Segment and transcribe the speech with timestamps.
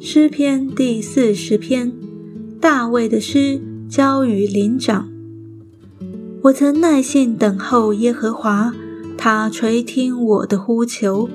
[0.00, 1.92] 诗篇第四十篇，
[2.60, 5.08] 大卫的诗，交与灵长。
[6.44, 8.72] 我曾耐心等候耶和华，
[9.18, 11.28] 他垂听我的呼求。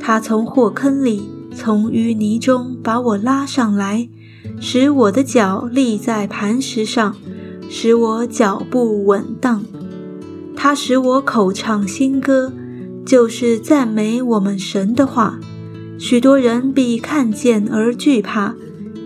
[0.00, 1.22] 他从火坑里，
[1.54, 4.08] 从淤泥中把我拉上来，
[4.60, 7.16] 使我的脚立在磐石上，
[7.70, 9.64] 使我脚步稳当。
[10.56, 12.52] 他使我口唱新歌，
[13.04, 15.38] 就是赞美我们神的话。
[15.98, 18.54] 许多人必看见而惧怕，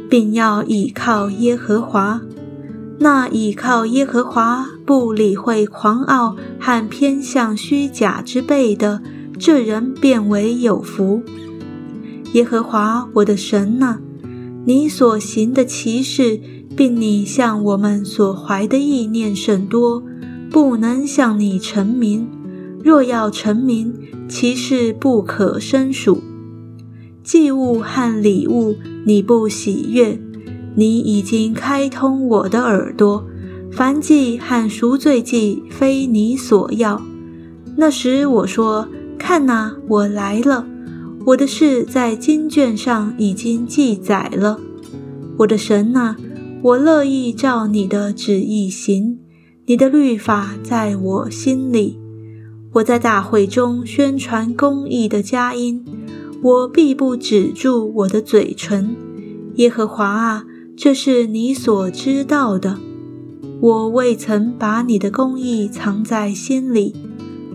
[0.09, 2.23] 并要倚靠耶和华。
[2.99, 9.03] 那倚靠耶和华、不理会狂傲和偏向虚假之辈的，
[9.39, 11.23] 这人变为有福。
[12.33, 13.99] 耶和华我的神呐，
[14.65, 16.41] 你所行的奇事，
[16.75, 20.03] 并你向我们所怀的意念甚多，
[20.51, 22.27] 不能向你成名。
[22.83, 23.93] 若要成名，
[24.29, 26.23] 其事不可胜数。
[27.23, 30.19] 祭物和礼物，你不喜悦。
[30.77, 33.25] 你已经开通我的耳朵，
[33.73, 37.03] 凡祭和赎罪祭，非你所要。
[37.77, 40.67] 那时我说：“看哪，我来了。
[41.27, 44.61] 我的事在经卷上已经记载了。
[45.39, 46.17] 我的神呐，
[46.63, 49.19] 我乐意照你的旨意行。
[49.67, 51.99] 你的律法在我心里。
[52.77, 55.85] 我在大会中宣传公义的佳音。”
[56.43, 58.95] 我必不止住我的嘴唇，
[59.55, 60.45] 耶和华啊，
[60.77, 62.79] 这是你所知道的。
[63.61, 66.95] 我未曾把你的公义藏在心里，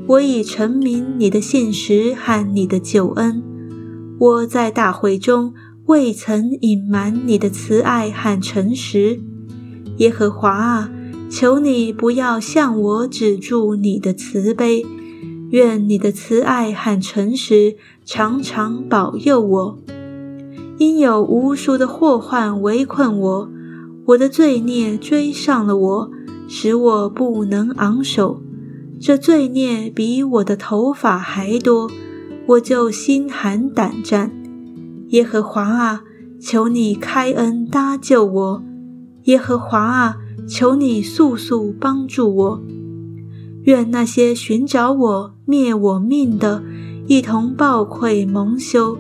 [0.07, 3.43] 我已陈明你的信实和你的救恩。
[4.19, 5.53] 我在大会中
[5.85, 9.21] 未曾隐瞒你的慈爱和诚实，
[9.97, 10.91] 耶和华啊，
[11.29, 14.83] 求你不要向我止住你的慈悲。
[15.51, 19.77] 愿你的慈爱和诚实常常保佑我。
[20.77, 23.49] 因有无数的祸患围困我，
[24.07, 26.11] 我的罪孽追上了我，
[26.47, 28.41] 使我不能昂首。
[28.99, 31.89] 这罪孽比我的头发还多，
[32.47, 34.31] 我就心寒胆战。
[35.09, 36.03] 耶和华啊，
[36.39, 38.63] 求你开恩搭救我。
[39.25, 40.17] 耶和华啊，
[40.47, 42.63] 求你速速帮助我。
[43.65, 46.63] 愿那些寻找我灭我命的，
[47.07, 48.97] 一同暴愧蒙羞；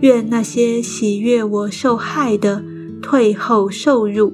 [0.00, 2.62] 愿那些喜悦我受害的，
[3.00, 4.32] 退后受辱；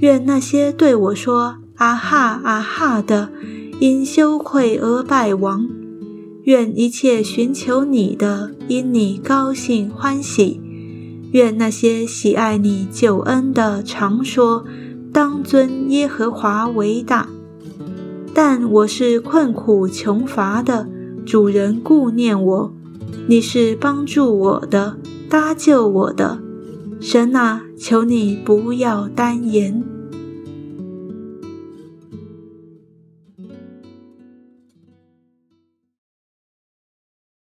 [0.00, 3.30] 愿那些对我说“啊哈啊哈”的，
[3.80, 5.66] 因羞愧而败亡；
[6.44, 10.60] 愿一切寻求你的，因你高兴欢喜；
[11.32, 14.64] 愿那些喜爱你救恩的，常说
[15.12, 17.28] ：“当尊耶和华为大。”
[18.40, 20.86] 但我是困苦穷乏的，
[21.26, 22.72] 主人顾念我，
[23.26, 24.96] 你是帮助我的，
[25.28, 26.38] 搭救我的，
[27.00, 29.82] 神啊，求你不要单言。